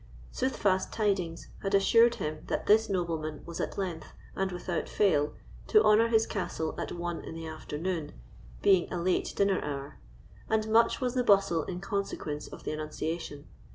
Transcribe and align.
Soothfast 0.31 0.91
tidings 0.91 1.49
had 1.61 1.75
assured 1.75 2.15
him 2.15 2.39
that 2.47 2.65
this 2.65 2.89
nobleman 2.89 3.43
was 3.45 3.61
at 3.61 3.77
length, 3.77 4.13
and 4.35 4.51
without 4.51 4.89
fail, 4.89 5.35
to 5.67 5.83
honour 5.83 6.07
his 6.07 6.25
castle 6.25 6.73
at 6.79 6.91
one 6.91 7.23
in 7.23 7.35
the 7.35 7.45
afternoon, 7.45 8.13
being 8.63 8.91
a 8.91 8.99
late 8.99 9.31
dinner 9.35 9.63
hour; 9.63 9.99
and 10.49 10.67
much 10.71 11.01
was 11.01 11.13
the 11.13 11.23
bustle 11.23 11.65
in 11.65 11.81
consequence 11.81 12.47
of 12.47 12.63
the 12.63 12.71
annunciation. 12.71 13.45